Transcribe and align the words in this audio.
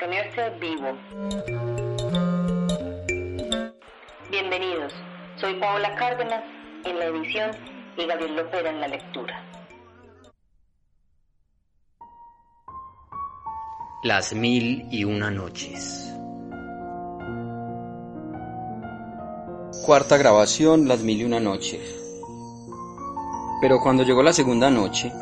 mantenerse 0.00 0.50
vivo. 0.58 0.96
Bienvenidos, 4.30 4.92
soy 5.36 5.54
Paola 5.60 5.94
Cárdenas 5.96 6.42
en 6.84 6.98
la 6.98 7.04
edición 7.06 7.50
y 7.98 8.06
Gabriel 8.06 8.36
Lopera 8.36 8.70
en 8.70 8.80
la 8.80 8.88
lectura. 8.88 9.44
Las 14.02 14.32
mil 14.32 14.86
y 14.90 15.04
una 15.04 15.30
noches. 15.30 16.14
Cuarta 19.84 20.16
grabación, 20.16 20.88
Las 20.88 21.00
mil 21.00 21.20
y 21.20 21.24
una 21.24 21.40
noches. 21.40 21.96
Pero 23.60 23.80
cuando 23.80 24.04
llegó 24.04 24.22
la 24.22 24.32
segunda 24.32 24.70
noche, 24.70 25.12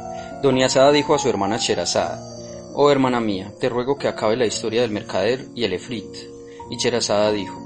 Doña 0.42 0.69
Sada 0.69 0.92
dijo 0.92 1.15
a 1.17 1.19
su 1.19 1.29
hermana 1.29 1.56
Sherazada, 1.56 2.38
Oh 2.81 2.93
hermana 2.93 3.19
mía, 3.19 3.53
te 3.59 3.69
ruego 3.69 3.99
que 3.99 4.07
acabe 4.07 4.37
la 4.37 4.47
historia 4.47 4.83
del 4.83 4.93
mercader 4.93 5.49
y 5.57 5.65
el 5.65 5.73
efrit. 5.73 6.15
Y 6.71 6.77
Sherazada 6.77 7.33
dijo, 7.33 7.61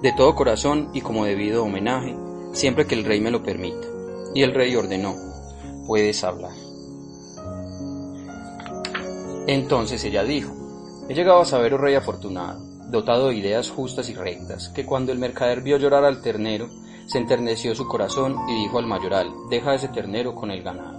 De 0.00 0.12
todo 0.12 0.36
corazón 0.36 0.90
y 0.94 1.00
como 1.00 1.24
debido 1.24 1.64
homenaje, 1.64 2.16
siempre 2.52 2.86
que 2.86 2.94
el 2.94 3.04
rey 3.04 3.20
me 3.20 3.32
lo 3.32 3.42
permita. 3.42 3.88
Y 4.32 4.44
el 4.44 4.54
rey 4.54 4.76
ordenó, 4.76 5.16
Puedes 5.88 6.22
hablar. 6.22 6.52
Entonces 9.48 10.04
ella 10.04 10.22
dijo, 10.22 10.54
He 11.08 11.14
llegado 11.14 11.40
a 11.40 11.44
saber, 11.44 11.74
oh 11.74 11.78
rey 11.78 11.96
afortunado, 11.96 12.60
dotado 12.88 13.30
de 13.30 13.34
ideas 13.34 13.70
justas 13.70 14.08
y 14.08 14.14
rectas, 14.14 14.68
que 14.68 14.86
cuando 14.86 15.10
el 15.10 15.18
mercader 15.18 15.62
vio 15.62 15.78
llorar 15.78 16.04
al 16.04 16.22
ternero, 16.22 16.68
se 17.08 17.18
enterneció 17.18 17.74
su 17.74 17.88
corazón 17.88 18.36
y 18.48 18.54
dijo 18.62 18.78
al 18.78 18.86
mayoral, 18.86 19.32
deja 19.50 19.74
ese 19.74 19.88
ternero 19.88 20.36
con 20.36 20.52
el 20.52 20.62
ganado. 20.62 20.96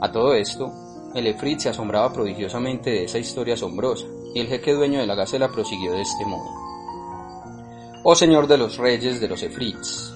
A 0.00 0.10
todo 0.10 0.32
esto, 0.32 0.72
el 1.18 1.26
efrit 1.26 1.60
se 1.60 1.68
asombraba 1.68 2.12
prodigiosamente 2.12 2.90
de 2.90 3.04
esa 3.04 3.18
historia 3.18 3.54
asombrosa, 3.54 4.06
y 4.34 4.40
el 4.40 4.46
jeque 4.48 4.72
dueño 4.72 5.00
de 5.00 5.06
la 5.06 5.14
gacela 5.14 5.48
prosiguió 5.48 5.92
de 5.92 6.02
este 6.02 6.24
modo. 6.24 6.48
Oh 8.04 8.14
señor 8.14 8.46
de 8.46 8.58
los 8.58 8.76
reyes 8.76 9.20
de 9.20 9.28
los 9.28 9.42
efrits, 9.42 10.14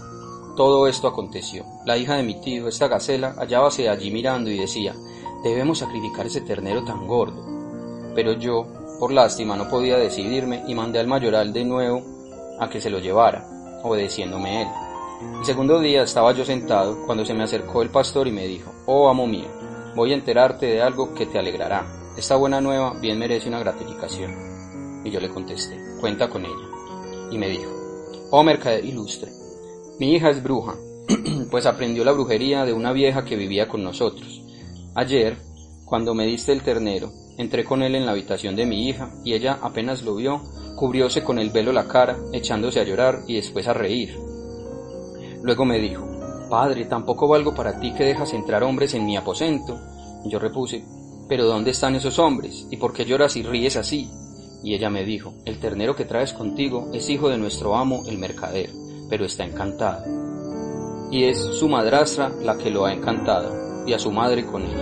todo 0.56 0.86
esto 0.86 1.08
aconteció. 1.08 1.64
La 1.86 1.96
hija 1.96 2.16
de 2.16 2.22
mi 2.22 2.40
tío, 2.40 2.68
esta 2.68 2.86
gacela, 2.86 3.34
hallábase 3.38 3.88
allí 3.88 4.10
mirando 4.10 4.50
y 4.50 4.58
decía, 4.58 4.94
debemos 5.42 5.78
sacrificar 5.78 6.26
ese 6.26 6.42
ternero 6.42 6.84
tan 6.84 7.06
gordo. 7.06 7.42
Pero 8.14 8.34
yo, 8.34 8.66
por 9.00 9.12
lástima, 9.12 9.56
no 9.56 9.68
podía 9.68 9.96
decidirme 9.96 10.62
y 10.68 10.74
mandé 10.74 10.98
al 10.98 11.06
mayoral 11.06 11.52
de 11.52 11.64
nuevo 11.64 12.02
a 12.60 12.68
que 12.68 12.80
se 12.80 12.90
lo 12.90 12.98
llevara, 12.98 13.80
obedeciéndome 13.82 14.62
él. 14.62 14.68
El 15.38 15.44
segundo 15.44 15.80
día 15.80 16.02
estaba 16.02 16.32
yo 16.32 16.44
sentado 16.44 17.06
cuando 17.06 17.24
se 17.24 17.32
me 17.32 17.44
acercó 17.44 17.82
el 17.82 17.90
pastor 17.90 18.28
y 18.28 18.32
me 18.32 18.46
dijo, 18.46 18.72
oh 18.86 19.08
amo 19.08 19.26
mío, 19.26 19.48
voy 19.94 20.12
a 20.12 20.14
enterarte 20.14 20.66
de 20.66 20.82
algo 20.82 21.14
que 21.14 21.26
te 21.26 21.38
alegrará. 21.38 21.86
Esta 22.16 22.36
buena 22.36 22.60
nueva 22.60 22.94
bien 23.00 23.18
merece 23.18 23.48
una 23.48 23.58
gratificación. 23.58 25.02
Y 25.04 25.10
yo 25.10 25.20
le 25.20 25.30
contesté, 25.30 25.78
cuenta 26.00 26.28
con 26.28 26.44
ella. 26.44 26.68
Y 27.30 27.38
me 27.38 27.48
dijo, 27.48 27.70
oh 28.30 28.42
mercader 28.42 28.84
ilustre, 28.84 29.30
mi 29.98 30.14
hija 30.14 30.30
es 30.30 30.42
bruja, 30.42 30.74
pues 31.50 31.66
aprendió 31.66 32.04
la 32.04 32.12
brujería 32.12 32.64
de 32.64 32.72
una 32.72 32.92
vieja 32.92 33.24
que 33.24 33.36
vivía 33.36 33.68
con 33.68 33.82
nosotros. 33.82 34.42
Ayer, 34.94 35.38
cuando 35.84 36.14
me 36.14 36.26
diste 36.26 36.52
el 36.52 36.62
ternero, 36.62 37.10
entré 37.38 37.64
con 37.64 37.82
él 37.82 37.94
en 37.94 38.06
la 38.06 38.12
habitación 38.12 38.56
de 38.56 38.66
mi 38.66 38.88
hija 38.88 39.10
y 39.24 39.34
ella 39.34 39.58
apenas 39.62 40.02
lo 40.02 40.14
vio, 40.14 40.42
cubrióse 40.76 41.22
con 41.22 41.38
el 41.38 41.50
velo 41.50 41.72
la 41.72 41.88
cara, 41.88 42.18
echándose 42.32 42.80
a 42.80 42.84
llorar 42.84 43.20
y 43.26 43.36
después 43.36 43.68
a 43.68 43.74
reír. 43.74 44.18
Luego 45.42 45.64
me 45.64 45.78
dijo, 45.78 46.11
Padre, 46.52 46.84
tampoco 46.84 47.26
valgo 47.26 47.54
para 47.54 47.80
ti 47.80 47.94
que 47.94 48.04
dejas 48.04 48.34
entrar 48.34 48.62
hombres 48.62 48.92
en 48.92 49.06
mi 49.06 49.16
aposento. 49.16 49.80
yo 50.26 50.38
repuse, 50.38 50.84
Pero 51.26 51.46
¿dónde 51.46 51.70
están 51.70 51.94
esos 51.94 52.18
hombres? 52.18 52.66
¿Y 52.70 52.76
por 52.76 52.92
qué 52.92 53.06
lloras 53.06 53.36
y 53.36 53.42
ríes 53.42 53.78
así? 53.78 54.10
Y 54.62 54.74
ella 54.74 54.90
me 54.90 55.02
dijo, 55.02 55.32
El 55.46 55.58
ternero 55.60 55.96
que 55.96 56.04
traes 56.04 56.34
contigo 56.34 56.90
es 56.92 57.08
hijo 57.08 57.30
de 57.30 57.38
nuestro 57.38 57.74
amo 57.74 58.02
el 58.06 58.18
mercader, 58.18 58.68
pero 59.08 59.24
está 59.24 59.44
encantado. 59.44 60.04
Y 61.10 61.24
es 61.24 61.38
su 61.38 61.70
madrastra 61.70 62.28
la 62.28 62.58
que 62.58 62.68
lo 62.68 62.84
ha 62.84 62.92
encantado, 62.92 63.86
y 63.86 63.94
a 63.94 63.98
su 63.98 64.12
madre 64.12 64.44
con 64.44 64.60
él. 64.66 64.76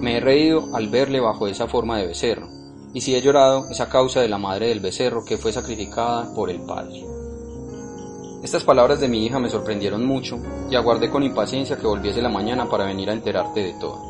Me 0.00 0.16
he 0.16 0.20
reído 0.20 0.74
al 0.74 0.88
verle 0.88 1.20
bajo 1.20 1.46
esa 1.46 1.68
forma 1.68 1.98
de 1.98 2.08
becerro, 2.08 2.48
y 2.94 3.00
si 3.00 3.14
he 3.14 3.22
llorado 3.22 3.70
es 3.70 3.80
a 3.80 3.88
causa 3.88 4.20
de 4.20 4.28
la 4.28 4.38
madre 4.38 4.70
del 4.70 4.80
becerro 4.80 5.24
que 5.24 5.38
fue 5.38 5.52
sacrificada 5.52 6.34
por 6.34 6.50
el 6.50 6.62
padre. 6.62 7.21
Estas 8.42 8.64
palabras 8.64 8.98
de 8.98 9.06
mi 9.06 9.24
hija 9.24 9.38
me 9.38 9.48
sorprendieron 9.48 10.04
mucho 10.04 10.36
y 10.68 10.74
aguardé 10.74 11.08
con 11.10 11.22
impaciencia 11.22 11.76
que 11.76 11.86
volviese 11.86 12.20
la 12.20 12.28
mañana 12.28 12.68
para 12.68 12.86
venir 12.86 13.08
a 13.08 13.12
enterarte 13.12 13.60
de 13.60 13.72
todo. 13.74 14.00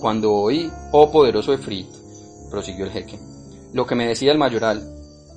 Cuando 0.00 0.32
oí, 0.32 0.68
oh 0.90 1.10
poderoso 1.12 1.52
Efrit, 1.52 1.86
prosiguió 2.50 2.84
el 2.84 2.90
jeque, 2.90 3.16
lo 3.72 3.86
que 3.86 3.94
me 3.94 4.08
decía 4.08 4.32
el 4.32 4.38
mayoral, 4.38 4.82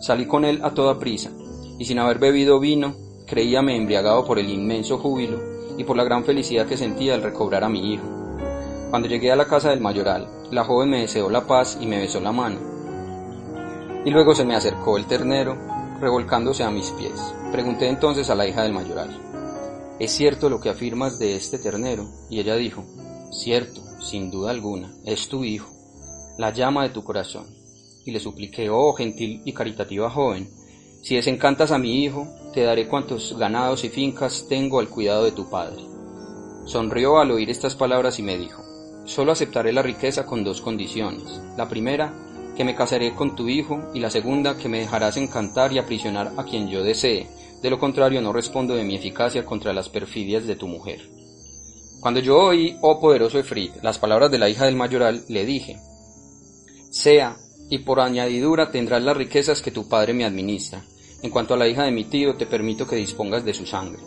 salí 0.01 0.25
con 0.25 0.45
él 0.45 0.61
a 0.63 0.71
toda 0.71 0.97
prisa, 0.97 1.29
y 1.77 1.85
sin 1.85 1.99
haber 1.99 2.17
bebido 2.17 2.59
vino, 2.59 2.95
creíame 3.27 3.75
embriagado 3.75 4.25
por 4.25 4.39
el 4.39 4.49
inmenso 4.49 4.97
júbilo 4.97 5.39
y 5.77 5.83
por 5.83 5.95
la 5.95 6.03
gran 6.03 6.25
felicidad 6.25 6.65
que 6.65 6.75
sentía 6.75 7.13
al 7.13 7.21
recobrar 7.21 7.63
a 7.63 7.69
mi 7.69 7.93
hijo. 7.93 8.05
Cuando 8.89 9.07
llegué 9.07 9.31
a 9.31 9.35
la 9.35 9.45
casa 9.45 9.69
del 9.69 9.79
mayoral, 9.79 10.27
la 10.49 10.63
joven 10.63 10.89
me 10.89 11.01
deseó 11.01 11.29
la 11.29 11.45
paz 11.45 11.77
y 11.79 11.85
me 11.85 11.99
besó 11.99 12.19
la 12.19 12.31
mano. 12.31 12.57
Y 14.05 14.09
luego 14.09 14.33
se 14.33 14.43
me 14.43 14.55
acercó 14.55 14.97
el 14.97 15.05
ternero 15.05 15.76
revolcándose 15.99 16.63
a 16.63 16.71
mis 16.71 16.91
pies. 16.91 17.19
Pregunté 17.51 17.87
entonces 17.87 18.29
a 18.29 18.35
la 18.35 18.47
hija 18.47 18.63
del 18.63 18.73
mayoral, 18.73 19.19
¿es 19.99 20.11
cierto 20.11 20.49
lo 20.49 20.59
que 20.59 20.69
afirmas 20.69 21.19
de 21.19 21.35
este 21.35 21.59
ternero? 21.59 22.07
Y 22.29 22.39
ella 22.39 22.55
dijo, 22.55 22.83
cierto, 23.31 23.81
sin 24.01 24.31
duda 24.31 24.51
alguna, 24.51 24.93
es 25.05 25.27
tu 25.27 25.43
hijo, 25.43 25.71
la 26.37 26.51
llama 26.51 26.83
de 26.83 26.89
tu 26.89 27.03
corazón. 27.03 27.47
Y 28.05 28.11
le 28.11 28.19
supliqué, 28.19 28.69
oh 28.69 28.93
gentil 28.93 29.41
y 29.43 29.53
caritativa 29.53 30.09
joven, 30.09 30.49
si 31.01 31.15
desencantas 31.15 31.71
a 31.71 31.77
mi 31.77 32.03
hijo, 32.03 32.27
te 32.53 32.63
daré 32.63 32.87
cuantos 32.87 33.37
ganados 33.37 33.83
y 33.83 33.89
fincas 33.89 34.47
tengo 34.49 34.79
al 34.79 34.89
cuidado 34.89 35.25
de 35.25 35.31
tu 35.31 35.49
padre. 35.49 35.81
Sonrió 36.65 37.19
al 37.19 37.31
oír 37.31 37.49
estas 37.49 37.75
palabras 37.75 38.19
y 38.19 38.23
me 38.23 38.37
dijo, 38.37 38.61
solo 39.05 39.31
aceptaré 39.31 39.71
la 39.71 39.83
riqueza 39.83 40.25
con 40.25 40.43
dos 40.43 40.61
condiciones. 40.61 41.41
La 41.55 41.69
primera, 41.69 42.13
que 42.57 42.65
me 42.65 42.75
casaré 42.75 43.13
con 43.13 43.35
tu 43.35 43.47
hijo, 43.47 43.91
y 43.93 43.99
la 43.99 44.09
segunda, 44.09 44.57
que 44.57 44.67
me 44.67 44.79
dejarás 44.79 45.15
encantar 45.15 45.71
y 45.71 45.77
aprisionar 45.77 46.33
a 46.37 46.43
quien 46.43 46.67
yo 46.67 46.83
desee, 46.83 47.29
de 47.61 47.69
lo 47.69 47.77
contrario 47.77 48.19
no 48.21 48.33
respondo 48.33 48.75
de 48.75 48.83
mi 48.83 48.95
eficacia 48.95 49.45
contra 49.45 49.73
las 49.73 49.89
perfidias 49.89 50.47
de 50.47 50.55
tu 50.55 50.67
mujer. 50.67 51.07
Cuando 51.99 52.19
yo 52.19 52.37
oí, 52.37 52.75
oh 52.81 52.99
poderoso 52.99 53.37
Efrit, 53.39 53.75
las 53.83 53.99
palabras 53.99 54.31
de 54.31 54.39
la 54.39 54.49
hija 54.49 54.65
del 54.65 54.75
mayoral, 54.75 55.23
le 55.29 55.45
dije, 55.45 55.77
sea, 56.89 57.37
y 57.69 57.79
por 57.79 57.99
añadidura 57.99 58.71
tendrás 58.71 59.03
las 59.03 59.17
riquezas 59.17 59.61
que 59.61 59.71
tu 59.71 59.87
padre 59.87 60.13
me 60.13 60.25
administra. 60.25 60.83
En 61.21 61.29
cuanto 61.29 61.53
a 61.53 61.57
la 61.57 61.67
hija 61.67 61.83
de 61.83 61.91
mi 61.91 62.05
tío, 62.05 62.35
te 62.35 62.45
permito 62.45 62.87
que 62.87 62.95
dispongas 62.95 63.45
de 63.45 63.53
su 63.53 63.65
sangre. 63.65 64.01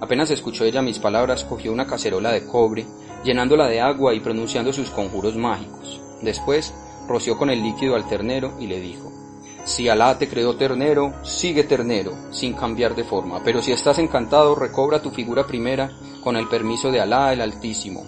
Apenas 0.00 0.30
escuchó 0.30 0.64
ella 0.64 0.82
mis 0.82 0.98
palabras, 0.98 1.44
cogió 1.44 1.72
una 1.72 1.86
cacerola 1.86 2.32
de 2.32 2.46
cobre, 2.46 2.86
llenándola 3.24 3.68
de 3.68 3.80
agua 3.80 4.14
y 4.14 4.20
pronunciando 4.20 4.72
sus 4.72 4.90
conjuros 4.90 5.36
mágicos. 5.36 6.00
Después, 6.22 6.74
roció 7.10 7.36
con 7.36 7.50
el 7.50 7.60
líquido 7.60 7.96
al 7.96 8.08
ternero 8.08 8.54
y 8.60 8.68
le 8.68 8.80
dijo, 8.80 9.10
si 9.64 9.88
Alá 9.88 10.16
te 10.16 10.28
creó 10.28 10.56
ternero, 10.56 11.12
sigue 11.24 11.64
ternero, 11.64 12.12
sin 12.32 12.54
cambiar 12.54 12.94
de 12.94 13.02
forma, 13.02 13.42
pero 13.42 13.60
si 13.60 13.72
estás 13.72 13.98
encantado, 13.98 14.54
recobra 14.54 15.02
tu 15.02 15.10
figura 15.10 15.44
primera 15.44 15.90
con 16.22 16.36
el 16.36 16.48
permiso 16.48 16.92
de 16.92 17.00
Alá 17.00 17.32
el 17.32 17.40
Altísimo. 17.40 18.04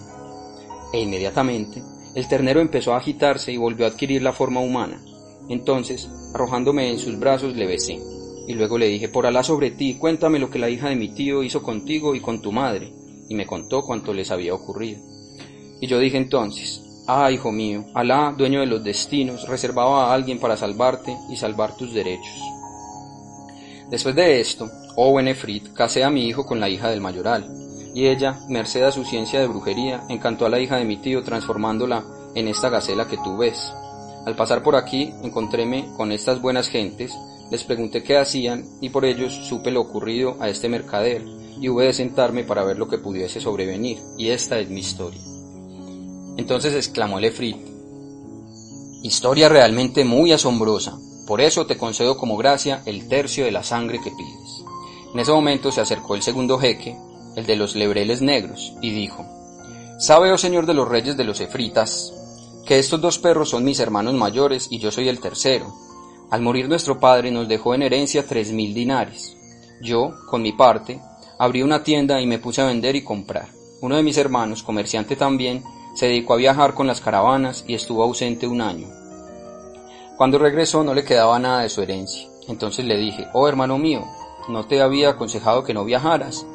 E 0.93 1.01
inmediatamente, 1.01 1.83
el 2.15 2.27
ternero 2.29 2.61
empezó 2.61 2.93
a 2.93 2.97
agitarse 2.97 3.51
y 3.51 3.57
volvió 3.57 3.85
a 3.85 3.89
adquirir 3.89 4.21
la 4.21 4.31
forma 4.31 4.61
humana. 4.61 5.03
Entonces, 5.49 6.09
arrojándome 6.33 6.89
en 6.89 6.97
sus 6.97 7.19
brazos, 7.19 7.57
le 7.57 7.67
besé. 7.67 7.99
Y 8.47 8.53
luego 8.53 8.77
le 8.77 8.87
dije, 8.87 9.09
por 9.09 9.25
Alá 9.25 9.43
sobre 9.43 9.71
ti, 9.71 9.95
cuéntame 9.95 10.39
lo 10.39 10.49
que 10.49 10.59
la 10.59 10.69
hija 10.69 10.89
de 10.89 10.95
mi 10.95 11.09
tío 11.13 11.43
hizo 11.43 11.61
contigo 11.61 12.15
y 12.15 12.21
con 12.21 12.41
tu 12.41 12.53
madre. 12.53 12.93
Y 13.27 13.35
me 13.35 13.45
contó 13.45 13.83
cuanto 13.83 14.13
les 14.13 14.31
había 14.31 14.53
ocurrido. 14.53 15.01
Y 15.81 15.87
yo 15.87 15.99
dije 15.99 16.17
entonces, 16.17 16.82
Ah, 17.05 17.29
hijo 17.29 17.51
mío, 17.51 17.83
Alá, 17.93 18.33
dueño 18.37 18.61
de 18.61 18.65
los 18.65 18.81
destinos, 18.81 19.45
reservaba 19.49 20.05
a 20.05 20.13
alguien 20.13 20.39
para 20.39 20.55
salvarte 20.55 21.17
y 21.29 21.35
salvar 21.35 21.75
tus 21.75 21.93
derechos. 21.93 22.39
Después 23.89 24.15
de 24.15 24.39
esto, 24.39 24.69
oh 24.95 25.13
Benefrit, 25.13 25.73
casé 25.73 26.05
a 26.05 26.09
mi 26.09 26.25
hijo 26.27 26.45
con 26.45 26.61
la 26.61 26.69
hija 26.69 26.89
del 26.89 27.01
mayoral, 27.01 27.45
y 27.93 28.07
ella, 28.07 28.39
merced 28.47 28.83
a 28.83 28.91
su 28.91 29.03
ciencia 29.03 29.41
de 29.41 29.47
brujería, 29.47 30.05
encantó 30.07 30.45
a 30.45 30.49
la 30.49 30.61
hija 30.61 30.77
de 30.77 30.85
mi 30.85 30.95
tío 30.95 31.23
transformándola 31.23 32.05
en 32.35 32.47
esta 32.47 32.69
gacela 32.69 33.05
que 33.09 33.17
tú 33.17 33.35
ves. 33.35 33.73
Al 34.25 34.37
pasar 34.37 34.63
por 34.63 34.77
aquí, 34.77 35.13
encontréme 35.23 35.89
con 35.97 36.13
estas 36.13 36.41
buenas 36.41 36.69
gentes, 36.69 37.13
les 37.51 37.65
pregunté 37.65 38.01
qué 38.01 38.17
hacían 38.17 38.63
y 38.79 38.89
por 38.89 39.03
ellos 39.03 39.33
supe 39.33 39.71
lo 39.71 39.81
ocurrido 39.81 40.37
a 40.39 40.47
este 40.47 40.69
mercader 40.69 41.21
y 41.59 41.67
hube 41.67 41.85
de 41.85 41.93
sentarme 41.93 42.45
para 42.45 42.63
ver 42.63 42.77
lo 42.77 42.87
que 42.87 42.97
pudiese 42.97 43.41
sobrevenir, 43.41 43.99
y 44.17 44.29
esta 44.29 44.57
es 44.57 44.69
mi 44.69 44.79
historia. 44.79 45.32
Entonces 46.37 46.73
exclamó 46.73 47.19
el 47.19 47.25
efrit, 47.25 47.57
historia 49.03 49.49
realmente 49.49 50.03
muy 50.05 50.31
asombrosa, 50.31 50.97
por 51.27 51.41
eso 51.41 51.65
te 51.65 51.77
concedo 51.77 52.17
como 52.17 52.37
gracia 52.37 52.81
el 52.85 53.07
tercio 53.07 53.45
de 53.45 53.51
la 53.51 53.63
sangre 53.63 53.99
que 54.03 54.11
pides. 54.11 54.63
En 55.13 55.19
ese 55.19 55.31
momento 55.31 55.71
se 55.71 55.81
acercó 55.81 56.15
el 56.15 56.23
segundo 56.23 56.57
jeque, 56.57 56.97
el 57.35 57.45
de 57.45 57.55
los 57.55 57.75
lebreles 57.75 58.21
negros, 58.21 58.73
y 58.81 58.91
dijo, 58.91 59.25
¿Sabe, 59.99 60.31
oh 60.31 60.37
señor 60.37 60.65
de 60.65 60.73
los 60.73 60.87
reyes 60.87 61.15
de 61.15 61.23
los 61.23 61.39
efritas, 61.39 62.13
que 62.65 62.79
estos 62.79 62.99
dos 62.99 63.19
perros 63.19 63.49
son 63.49 63.63
mis 63.63 63.79
hermanos 63.79 64.13
mayores 64.13 64.67
y 64.69 64.79
yo 64.79 64.91
soy 64.91 65.09
el 65.09 65.19
tercero. 65.19 65.73
Al 66.29 66.41
morir 66.41 66.67
nuestro 66.67 66.99
padre 66.99 67.29
nos 67.29 67.47
dejó 67.47 67.75
en 67.75 67.83
herencia 67.83 68.25
tres 68.25 68.51
mil 68.51 68.73
dinares. 68.73 69.37
Yo, 69.81 70.13
con 70.29 70.41
mi 70.41 70.53
parte, 70.53 70.99
abrí 71.37 71.61
una 71.61 71.83
tienda 71.83 72.21
y 72.21 72.25
me 72.25 72.39
puse 72.39 72.61
a 72.61 72.65
vender 72.65 72.95
y 72.95 73.03
comprar. 73.03 73.49
Uno 73.81 73.97
de 73.97 74.03
mis 74.03 74.17
hermanos, 74.17 74.63
comerciante 74.63 75.15
también, 75.15 75.63
se 75.93 76.07
dedicó 76.07 76.33
a 76.33 76.37
viajar 76.37 76.73
con 76.73 76.87
las 76.87 77.01
caravanas 77.01 77.63
y 77.67 77.75
estuvo 77.75 78.03
ausente 78.03 78.47
un 78.47 78.61
año. 78.61 78.87
Cuando 80.17 80.37
regresó 80.37 80.83
no 80.83 80.93
le 80.93 81.03
quedaba 81.03 81.39
nada 81.39 81.61
de 81.61 81.69
su 81.69 81.81
herencia. 81.81 82.29
Entonces 82.47 82.85
le 82.85 82.97
dije, 82.97 83.27
oh 83.33 83.47
hermano 83.47 83.77
mío, 83.77 84.03
¿no 84.49 84.65
te 84.65 84.81
había 84.81 85.09
aconsejado 85.09 85.63
que 85.63 85.73
no 85.73 85.85
viajaras? 85.85 86.45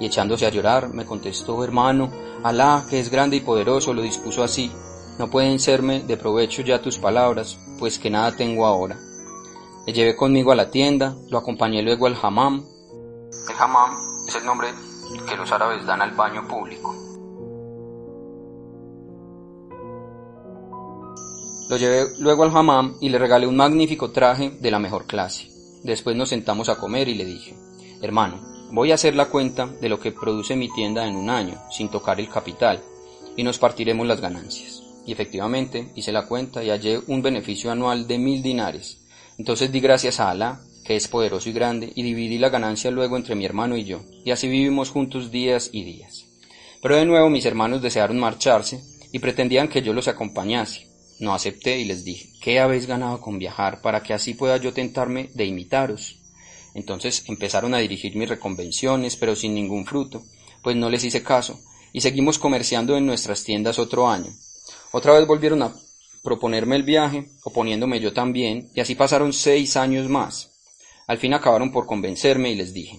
Y 0.00 0.06
echándose 0.06 0.46
a 0.46 0.50
llorar, 0.50 0.88
me 0.92 1.06
contestó, 1.06 1.62
hermano, 1.62 2.10
Alá, 2.42 2.84
que 2.90 3.00
es 3.00 3.10
grande 3.10 3.36
y 3.36 3.40
poderoso, 3.40 3.94
lo 3.94 4.02
dispuso 4.02 4.42
así. 4.42 4.70
No 5.18 5.30
pueden 5.30 5.58
serme 5.60 6.00
de 6.00 6.16
provecho 6.16 6.62
ya 6.62 6.82
tus 6.82 6.98
palabras, 6.98 7.58
pues 7.78 7.98
que 7.98 8.10
nada 8.10 8.36
tengo 8.36 8.66
ahora. 8.66 8.98
Le 9.86 9.92
llevé 9.92 10.16
conmigo 10.16 10.50
a 10.50 10.56
la 10.56 10.70
tienda, 10.70 11.14
lo 11.28 11.38
acompañé 11.38 11.82
luego 11.82 12.06
al 12.06 12.16
hammam. 12.20 12.64
El 13.48 13.56
hammam 13.58 13.92
es 14.26 14.34
el 14.34 14.44
nombre 14.44 14.68
que 15.28 15.36
los 15.36 15.52
árabes 15.52 15.86
dan 15.86 16.02
al 16.02 16.10
baño 16.12 16.46
público. 16.48 16.94
Lo 21.68 21.78
llevé 21.78 22.06
luego 22.18 22.44
al 22.44 22.54
hammam 22.54 22.96
y 23.00 23.08
le 23.08 23.18
regalé 23.18 23.46
un 23.46 23.56
magnífico 23.56 24.10
traje 24.10 24.50
de 24.50 24.70
la 24.70 24.78
mejor 24.78 25.06
clase. 25.06 25.48
Después 25.82 26.14
nos 26.14 26.28
sentamos 26.28 26.68
a 26.68 26.76
comer 26.76 27.08
y 27.08 27.14
le 27.14 27.24
dije, 27.24 27.54
hermano, 28.02 28.40
voy 28.70 28.90
a 28.90 28.96
hacer 28.96 29.14
la 29.14 29.26
cuenta 29.26 29.66
de 29.66 29.88
lo 29.88 29.98
que 29.98 30.12
produce 30.12 30.56
mi 30.56 30.68
tienda 30.68 31.06
en 31.06 31.16
un 31.16 31.30
año, 31.30 31.60
sin 31.70 31.88
tocar 31.88 32.20
el 32.20 32.28
capital, 32.28 32.82
y 33.36 33.42
nos 33.44 33.58
partiremos 33.58 34.06
las 34.06 34.20
ganancias. 34.20 34.82
Y 35.06 35.12
efectivamente 35.12 35.90
hice 35.94 36.12
la 36.12 36.26
cuenta 36.26 36.62
y 36.62 36.70
hallé 36.70 37.00
un 37.06 37.22
beneficio 37.22 37.70
anual 37.70 38.06
de 38.06 38.18
mil 38.18 38.42
dinares. 38.42 38.98
Entonces 39.38 39.72
di 39.72 39.80
gracias 39.80 40.20
a 40.20 40.30
Alá, 40.30 40.60
que 40.84 40.96
es 40.96 41.08
poderoso 41.08 41.48
y 41.48 41.52
grande, 41.52 41.92
y 41.94 42.02
dividí 42.02 42.36
la 42.36 42.50
ganancia 42.50 42.90
luego 42.90 43.16
entre 43.16 43.34
mi 43.34 43.46
hermano 43.46 43.76
y 43.76 43.84
yo, 43.84 44.02
y 44.24 44.32
así 44.32 44.48
vivimos 44.48 44.90
juntos 44.90 45.30
días 45.30 45.70
y 45.72 45.84
días. 45.84 46.26
Pero 46.82 46.96
de 46.96 47.06
nuevo 47.06 47.30
mis 47.30 47.46
hermanos 47.46 47.80
desearon 47.80 48.18
marcharse 48.18 48.82
y 49.12 49.18
pretendían 49.18 49.68
que 49.68 49.80
yo 49.80 49.94
los 49.94 50.08
acompañase. 50.08 50.93
No 51.18 51.34
acepté 51.34 51.78
y 51.78 51.84
les 51.84 52.04
dije, 52.04 52.30
¿qué 52.40 52.60
habéis 52.60 52.86
ganado 52.86 53.20
con 53.20 53.38
viajar 53.38 53.80
para 53.80 54.02
que 54.02 54.14
así 54.14 54.34
pueda 54.34 54.56
yo 54.56 54.72
tentarme 54.72 55.30
de 55.34 55.44
imitaros? 55.44 56.16
Entonces 56.74 57.24
empezaron 57.28 57.72
a 57.74 57.78
dirigir 57.78 58.16
mis 58.16 58.28
reconvenciones, 58.28 59.16
pero 59.16 59.36
sin 59.36 59.54
ningún 59.54 59.86
fruto, 59.86 60.22
pues 60.62 60.76
no 60.76 60.90
les 60.90 61.04
hice 61.04 61.22
caso, 61.22 61.60
y 61.92 62.00
seguimos 62.00 62.38
comerciando 62.38 62.96
en 62.96 63.06
nuestras 63.06 63.44
tiendas 63.44 63.78
otro 63.78 64.08
año. 64.08 64.32
Otra 64.90 65.12
vez 65.12 65.26
volvieron 65.26 65.62
a 65.62 65.74
proponerme 66.24 66.76
el 66.76 66.82
viaje, 66.82 67.28
oponiéndome 67.44 68.00
yo 68.00 68.12
también, 68.12 68.70
y 68.74 68.80
así 68.80 68.94
pasaron 68.94 69.32
seis 69.32 69.76
años 69.76 70.08
más. 70.08 70.50
Al 71.06 71.18
fin 71.18 71.34
acabaron 71.34 71.70
por 71.70 71.86
convencerme 71.86 72.50
y 72.50 72.56
les 72.56 72.72
dije, 72.72 72.98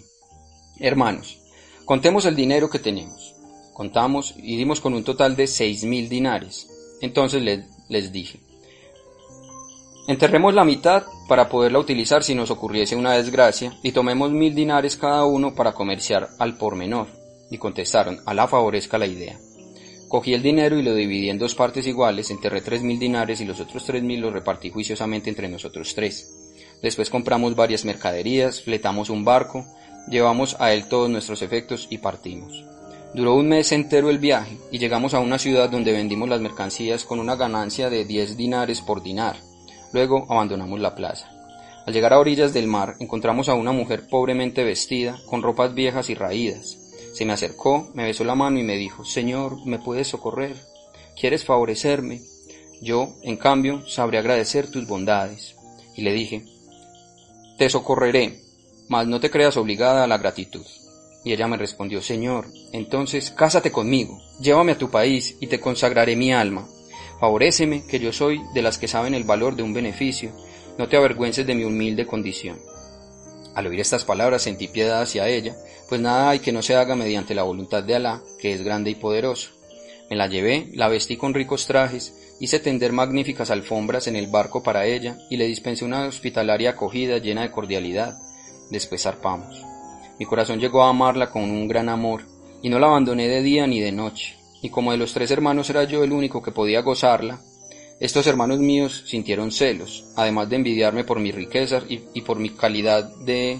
hermanos, 0.79 1.39
contemos 1.85 2.25
el 2.25 2.35
dinero 2.35 2.69
que 2.69 2.79
tenemos. 2.79 3.33
Contamos 3.73 4.35
y 4.37 4.55
dimos 4.55 4.79
con 4.79 4.93
un 4.93 5.03
total 5.03 5.35
de 5.35 5.47
seis 5.47 5.83
mil 5.83 6.07
dinares. 6.07 6.67
Entonces 7.01 7.41
les, 7.41 7.65
les 7.89 8.11
dije, 8.11 8.39
enterremos 10.07 10.53
la 10.53 10.65
mitad 10.65 11.03
para 11.27 11.49
poderla 11.49 11.79
utilizar 11.79 12.23
si 12.23 12.35
nos 12.35 12.51
ocurriese 12.51 12.95
una 12.95 13.13
desgracia 13.13 13.77
y 13.83 13.91
tomemos 13.91 14.31
mil 14.31 14.53
dinares 14.53 14.97
cada 14.97 15.25
uno 15.25 15.55
para 15.55 15.73
comerciar 15.73 16.29
al 16.39 16.57
por 16.57 16.75
menor. 16.75 17.07
Y 17.51 17.57
contestaron, 17.57 18.21
Alá 18.25 18.47
favorezca 18.47 18.97
la 18.97 19.05
idea. 19.05 19.39
Cogí 20.07 20.33
el 20.33 20.41
dinero 20.41 20.79
y 20.79 20.83
lo 20.83 20.93
dividí 20.93 21.29
en 21.29 21.37
dos 21.37 21.55
partes 21.55 21.85
iguales, 21.87 22.31
enterré 22.31 22.61
tres 22.61 22.81
mil 22.81 22.99
dinares 22.99 23.41
y 23.41 23.45
los 23.45 23.59
otros 23.59 23.85
tres 23.85 24.03
mil 24.03 24.21
los 24.21 24.33
repartí 24.33 24.69
juiciosamente 24.69 25.29
entre 25.29 25.47
nosotros 25.47 25.93
tres. 25.95 26.31
Después 26.81 27.09
compramos 27.09 27.55
varias 27.55 27.85
mercaderías, 27.85 28.61
fletamos 28.61 29.09
un 29.09 29.23
barco, 29.23 29.65
llevamos 30.09 30.55
a 30.59 30.73
él 30.73 30.87
todos 30.87 31.09
nuestros 31.09 31.41
efectos 31.41 31.87
y 31.89 31.97
partimos. 31.97 32.63
Duró 33.15 33.35
un 33.35 33.47
mes 33.47 33.71
entero 33.71 34.09
el 34.09 34.19
viaje 34.19 34.57
y 34.71 34.77
llegamos 34.77 35.13
a 35.13 35.21
una 35.21 35.39
ciudad 35.39 35.69
donde 35.69 35.93
vendimos 35.93 36.27
las 36.27 36.41
mercancías 36.41 37.05
con 37.05 37.21
una 37.21 37.37
ganancia 37.37 37.89
de 37.89 38.03
10 38.03 38.35
dinares 38.35 38.81
por 38.81 39.01
dinar. 39.01 39.37
Luego 39.93 40.25
abandonamos 40.29 40.81
la 40.81 40.95
plaza. 40.95 41.31
Al 41.85 41.93
llegar 41.93 42.11
a 42.11 42.19
orillas 42.19 42.53
del 42.53 42.67
mar 42.67 42.95
encontramos 42.99 43.47
a 43.47 43.53
una 43.53 43.71
mujer 43.71 44.09
pobremente 44.09 44.65
vestida, 44.65 45.17
con 45.27 45.43
ropas 45.43 45.73
viejas 45.73 46.09
y 46.09 46.13
raídas. 46.13 46.77
Se 47.13 47.23
me 47.23 47.31
acercó, 47.31 47.89
me 47.93 48.03
besó 48.03 48.25
la 48.25 48.35
mano 48.35 48.59
y 48.59 48.63
me 48.63 48.75
dijo, 48.75 49.05
Señor, 49.05 49.65
¿me 49.65 49.79
puedes 49.79 50.09
socorrer? 50.09 50.57
¿Quieres 51.17 51.45
favorecerme? 51.45 52.19
Yo, 52.81 53.15
en 53.23 53.37
cambio, 53.37 53.87
sabré 53.87 54.17
agradecer 54.17 54.69
tus 54.69 54.87
bondades. 54.87 55.55
Y 55.95 56.01
le 56.01 56.11
dije, 56.11 56.43
te 57.57 57.69
socorreré, 57.69 58.41
mas 58.89 59.07
no 59.07 59.21
te 59.21 59.31
creas 59.31 59.55
obligada 59.55 60.03
a 60.03 60.07
la 60.07 60.17
gratitud. 60.17 60.65
Y 61.25 61.33
ella 61.33 61.47
me 61.47 61.57
respondió, 61.57 62.01
Señor, 62.01 62.47
entonces 62.71 63.31
cásate 63.31 63.71
conmigo, 63.71 64.21
llévame 64.39 64.73
a 64.73 64.77
tu 64.77 64.91
país 64.91 65.35
y 65.41 65.47
te 65.47 65.59
consagraré 65.59 66.15
mi 66.15 66.31
alma. 66.31 66.67
Favoréceme, 67.19 67.85
que 67.87 67.99
yo 67.99 68.13
soy 68.13 68.41
de 68.53 68.61
las 68.61 68.77
que 68.77 68.87
saben 68.87 69.15
el 69.15 69.23
valor 69.23 69.55
de 69.55 69.63
un 69.63 69.73
beneficio, 69.73 70.31
no 70.77 70.87
te 70.87 70.97
avergüences 70.97 71.47
de 71.47 71.55
mi 71.55 71.63
humilde 71.63 72.05
condición. 72.05 72.59
Al 73.55 73.67
oír 73.67 73.79
estas 73.79 74.03
palabras 74.03 74.43
sentí 74.43 74.67
piedad 74.67 75.01
hacia 75.01 75.27
ella, 75.27 75.55
pues 75.89 75.99
nada 75.99 76.29
hay 76.29 76.39
que 76.39 76.51
no 76.51 76.61
se 76.61 76.75
haga 76.75 76.95
mediante 76.95 77.33
la 77.33 77.43
voluntad 77.43 77.83
de 77.83 77.95
Alá, 77.95 78.21
que 78.39 78.53
es 78.53 78.61
grande 78.61 78.91
y 78.91 78.95
poderoso. 78.95 79.51
Me 80.09 80.15
la 80.15 80.27
llevé, 80.27 80.69
la 80.73 80.89
vestí 80.89 81.17
con 81.17 81.33
ricos 81.33 81.65
trajes, 81.65 82.13
hice 82.39 82.59
tender 82.59 82.91
magníficas 82.91 83.49
alfombras 83.49 84.07
en 84.07 84.15
el 84.15 84.27
barco 84.27 84.61
para 84.61 84.85
ella 84.85 85.17
y 85.29 85.37
le 85.37 85.47
dispensé 85.47 85.85
una 85.85 86.05
hospitalaria 86.05 86.71
acogida 86.71 87.17
llena 87.17 87.41
de 87.41 87.51
cordialidad. 87.51 88.19
Después 88.69 89.01
zarpamos. 89.01 89.74
Mi 90.19 90.25
corazón 90.25 90.59
llegó 90.59 90.83
a 90.83 90.89
amarla 90.89 91.31
con 91.31 91.43
un 91.43 91.67
gran 91.67 91.89
amor, 91.89 92.23
y 92.61 92.69
no 92.69 92.79
la 92.79 92.87
abandoné 92.87 93.27
de 93.27 93.41
día 93.41 93.67
ni 93.67 93.79
de 93.79 93.91
noche. 93.91 94.37
Y 94.61 94.69
como 94.69 94.91
de 94.91 94.97
los 94.97 95.13
tres 95.13 95.29
hermanos 95.31 95.69
era 95.69 95.83
yo 95.83 96.03
el 96.03 96.11
único 96.11 96.41
que 96.41 96.51
podía 96.51 96.81
gozarla, 96.81 97.41
estos 97.99 98.27
hermanos 98.27 98.59
míos 98.59 99.03
sintieron 99.07 99.51
celos, 99.51 100.05
además 100.17 100.49
de 100.49 100.57
envidiarme 100.57 101.05
por 101.05 101.19
mis 101.19 101.33
riquezas 101.33 101.83
y, 101.87 102.21
por 102.21 102.39
mi 102.39 102.49
calidad 102.49 103.05
de 103.19 103.59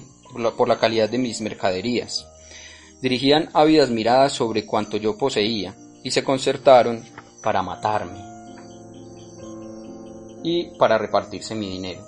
por 0.58 0.68
la 0.68 0.78
calidad 0.78 1.10
de 1.10 1.18
mis 1.18 1.40
mercaderías. 1.40 2.28
Dirigían 3.02 3.50
ávidas 3.54 3.92
miradas 3.92 4.34
sobre 4.34 4.66
cuanto 4.66 4.98
yo 4.98 5.18
poseía 5.18 5.74
y 6.04 6.12
se 6.12 6.24
concertaron 6.24 7.02
para 7.42 7.62
matarme 7.62 8.20
y 10.44 10.78
para 10.78 10.98
repartirse 10.98 11.56
mi 11.56 11.70
dinero, 11.70 12.02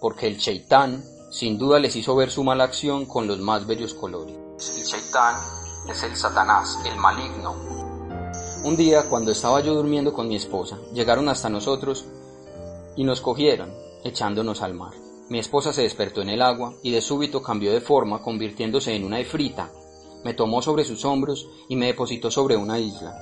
porque 0.00 0.26
el 0.26 0.38
cheitán 0.38 1.04
sin 1.30 1.58
duda 1.58 1.78
les 1.78 1.96
hizo 1.96 2.14
ver 2.14 2.30
su 2.30 2.44
mala 2.44 2.64
acción 2.64 3.06
con 3.06 3.26
los 3.26 3.38
más 3.38 3.66
bellos 3.66 3.94
colores. 3.94 4.34
El 4.34 4.84
cheitán 4.84 5.36
es 5.88 6.02
el 6.02 6.16
Satanás, 6.16 6.78
el 6.84 6.96
maligno. 6.96 7.54
Un 8.64 8.76
día, 8.76 9.08
cuando 9.08 9.30
estaba 9.30 9.60
yo 9.60 9.74
durmiendo 9.74 10.12
con 10.12 10.28
mi 10.28 10.36
esposa, 10.36 10.78
llegaron 10.92 11.28
hasta 11.28 11.48
nosotros 11.48 12.04
y 12.96 13.04
nos 13.04 13.20
cogieron, 13.20 13.72
echándonos 14.02 14.62
al 14.62 14.74
mar. 14.74 14.92
Mi 15.28 15.38
esposa 15.38 15.72
se 15.72 15.82
despertó 15.82 16.22
en 16.22 16.30
el 16.30 16.42
agua 16.42 16.74
y 16.82 16.92
de 16.92 17.00
súbito 17.00 17.42
cambió 17.42 17.72
de 17.72 17.80
forma, 17.80 18.22
convirtiéndose 18.22 18.94
en 18.94 19.04
una 19.04 19.20
efrita. 19.20 19.70
Me 20.24 20.34
tomó 20.34 20.62
sobre 20.62 20.84
sus 20.84 21.04
hombros 21.04 21.48
y 21.68 21.76
me 21.76 21.86
depositó 21.86 22.30
sobre 22.30 22.56
una 22.56 22.78
isla. 22.78 23.18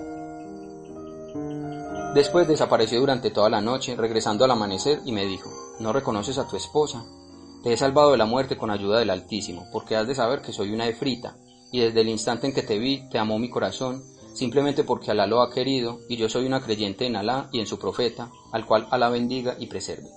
Después 2.14 2.46
desapareció 2.46 3.00
durante 3.00 3.30
toda 3.30 3.50
la 3.50 3.60
noche, 3.60 3.96
regresando 3.96 4.44
al 4.44 4.52
amanecer, 4.52 5.00
y 5.04 5.12
me 5.12 5.26
dijo, 5.26 5.50
¿no 5.80 5.92
reconoces 5.92 6.38
a 6.38 6.46
tu 6.46 6.56
esposa? 6.56 7.04
Te 7.64 7.72
he 7.72 7.78
salvado 7.78 8.12
de 8.12 8.18
la 8.18 8.26
muerte 8.26 8.58
con 8.58 8.70
ayuda 8.70 8.98
del 8.98 9.08
Altísimo, 9.08 9.66
porque 9.72 9.96
has 9.96 10.06
de 10.06 10.14
saber 10.14 10.42
que 10.42 10.52
soy 10.52 10.74
una 10.74 10.86
efrita, 10.86 11.34
y 11.72 11.80
desde 11.80 12.02
el 12.02 12.10
instante 12.10 12.46
en 12.46 12.52
que 12.52 12.62
te 12.62 12.78
vi, 12.78 13.08
te 13.08 13.18
amó 13.18 13.38
mi 13.38 13.48
corazón, 13.48 14.04
simplemente 14.34 14.84
porque 14.84 15.10
Alá 15.10 15.26
lo 15.26 15.40
ha 15.40 15.50
querido, 15.50 16.00
y 16.10 16.18
yo 16.18 16.28
soy 16.28 16.44
una 16.44 16.60
creyente 16.60 17.06
en 17.06 17.16
Alá 17.16 17.48
y 17.52 17.60
en 17.60 17.66
su 17.66 17.78
profeta, 17.78 18.30
al 18.52 18.66
cual 18.66 18.86
Alá 18.90 19.08
bendiga 19.08 19.56
y 19.58 19.66
preserve. 19.66 20.10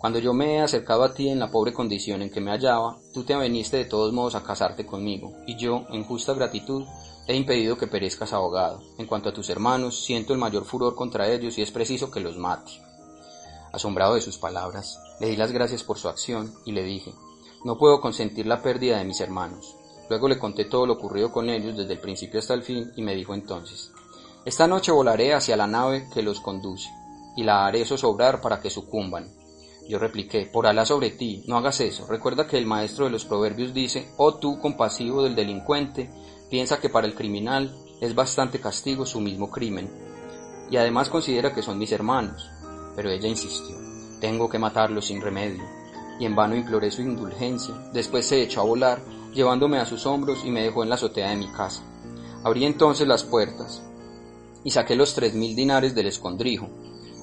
Cuando 0.00 0.18
yo 0.18 0.34
me 0.34 0.56
he 0.56 0.60
acercado 0.62 1.04
a 1.04 1.14
ti 1.14 1.28
en 1.28 1.38
la 1.38 1.52
pobre 1.52 1.72
condición 1.72 2.22
en 2.22 2.30
que 2.30 2.40
me 2.40 2.50
hallaba, 2.50 2.98
tú 3.14 3.22
te 3.22 3.34
aveniste 3.34 3.76
de 3.76 3.84
todos 3.84 4.12
modos 4.12 4.34
a 4.34 4.42
casarte 4.42 4.84
conmigo, 4.84 5.32
y 5.46 5.56
yo, 5.56 5.86
en 5.92 6.02
justa 6.02 6.34
gratitud, 6.34 6.86
he 7.28 7.36
impedido 7.36 7.78
que 7.78 7.86
perezcas 7.86 8.32
ahogado. 8.32 8.82
En 8.98 9.06
cuanto 9.06 9.28
a 9.28 9.32
tus 9.32 9.48
hermanos, 9.48 10.02
siento 10.04 10.32
el 10.32 10.40
mayor 10.40 10.64
furor 10.64 10.96
contra 10.96 11.30
ellos 11.30 11.56
y 11.56 11.62
es 11.62 11.70
preciso 11.70 12.10
que 12.10 12.18
los 12.18 12.36
mate. 12.36 12.89
Asombrado 13.72 14.14
de 14.14 14.20
sus 14.20 14.38
palabras, 14.38 14.98
le 15.20 15.28
di 15.28 15.36
las 15.36 15.52
gracias 15.52 15.84
por 15.84 15.98
su 15.98 16.08
acción 16.08 16.54
y 16.64 16.72
le 16.72 16.82
dije, 16.82 17.14
no 17.64 17.78
puedo 17.78 18.00
consentir 18.00 18.46
la 18.46 18.62
pérdida 18.62 18.98
de 18.98 19.04
mis 19.04 19.20
hermanos. 19.20 19.76
Luego 20.08 20.28
le 20.28 20.38
conté 20.38 20.64
todo 20.64 20.86
lo 20.86 20.94
ocurrido 20.94 21.30
con 21.30 21.48
ellos 21.48 21.76
desde 21.76 21.92
el 21.92 22.00
principio 22.00 22.40
hasta 22.40 22.54
el 22.54 22.62
fin 22.62 22.92
y 22.96 23.02
me 23.02 23.14
dijo 23.14 23.34
entonces, 23.34 23.92
esta 24.44 24.66
noche 24.66 24.90
volaré 24.90 25.34
hacia 25.34 25.56
la 25.56 25.66
nave 25.66 26.08
que 26.12 26.22
los 26.22 26.40
conduce 26.40 26.88
y 27.36 27.44
la 27.44 27.66
haré 27.66 27.84
zozobrar 27.84 28.40
para 28.40 28.60
que 28.60 28.70
sucumban 28.70 29.40
yo 29.90 29.98
repliqué, 29.98 30.46
por 30.46 30.68
Alá 30.68 30.86
sobre 30.86 31.10
ti, 31.10 31.42
no 31.48 31.56
hagas 31.56 31.80
eso. 31.80 32.06
Recuerda 32.06 32.46
que 32.46 32.56
el 32.56 32.64
maestro 32.64 33.06
de 33.06 33.10
los 33.10 33.24
proverbios 33.24 33.74
dice, 33.74 34.08
oh 34.18 34.36
tú 34.36 34.60
compasivo 34.60 35.24
del 35.24 35.34
delincuente, 35.34 36.08
piensa 36.48 36.78
que 36.78 36.88
para 36.88 37.08
el 37.08 37.16
criminal 37.16 37.76
es 38.00 38.14
bastante 38.14 38.60
castigo 38.60 39.04
su 39.04 39.20
mismo 39.20 39.50
crimen. 39.50 39.90
y 40.70 40.76
además 40.76 41.08
considera 41.08 41.52
que 41.52 41.64
son 41.64 41.78
mis 41.78 41.90
hermanos. 41.90 42.48
Pero 42.96 43.10
ella 43.10 43.28
insistió, 43.28 43.76
tengo 44.20 44.48
que 44.48 44.58
matarlos 44.58 45.06
sin 45.06 45.20
remedio, 45.20 45.62
y 46.18 46.24
en 46.26 46.36
vano 46.36 46.56
imploré 46.56 46.90
su 46.90 47.02
indulgencia. 47.02 47.74
Después 47.92 48.26
se 48.26 48.42
echó 48.42 48.60
a 48.60 48.64
volar, 48.64 49.00
llevándome 49.32 49.78
a 49.78 49.86
sus 49.86 50.06
hombros 50.06 50.44
y 50.44 50.50
me 50.50 50.62
dejó 50.62 50.82
en 50.82 50.88
la 50.88 50.96
azotea 50.96 51.30
de 51.30 51.36
mi 51.36 51.48
casa. 51.48 51.82
Abrí 52.42 52.64
entonces 52.64 53.06
las 53.06 53.24
puertas 53.24 53.82
y 54.64 54.70
saqué 54.70 54.96
los 54.96 55.14
tres 55.14 55.34
mil 55.34 55.56
dinares 55.56 55.94
del 55.94 56.06
escondrijo. 56.06 56.68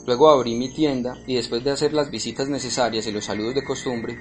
Luego 0.05 0.29
abrí 0.29 0.55
mi 0.55 0.73
tienda 0.73 1.17
y 1.27 1.35
después 1.35 1.63
de 1.63 1.71
hacer 1.71 1.93
las 1.93 2.09
visitas 2.09 2.47
necesarias 2.47 3.07
y 3.07 3.11
los 3.11 3.25
saludos 3.25 3.55
de 3.55 3.63
costumbre, 3.63 4.17